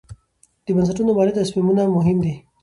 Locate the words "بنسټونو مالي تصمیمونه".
0.75-1.83